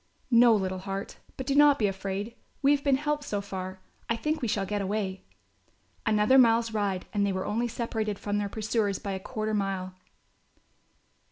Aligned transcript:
"No, 0.31 0.55
little 0.55 0.79
heart, 0.79 1.17
but 1.37 1.45
do 1.45 1.53
not 1.53 1.77
be 1.77 1.85
afraid, 1.85 2.33
we 2.63 2.71
have 2.71 2.83
been 2.83 2.95
helped 2.97 3.23
so 3.23 3.39
far. 3.39 3.81
I 4.09 4.15
think 4.15 4.41
we 4.41 4.47
shall 4.47 4.65
get 4.65 4.81
away." 4.81 5.25
Another 6.07 6.39
mile's 6.39 6.73
ride 6.73 7.05
and 7.13 7.23
they 7.23 7.31
were 7.31 7.45
only 7.45 7.67
separated 7.67 8.17
from 8.17 8.39
their 8.39 8.49
pursuers 8.49 8.97
by 8.97 9.11
a 9.11 9.19
quarter 9.19 9.53
mile. 9.53 9.93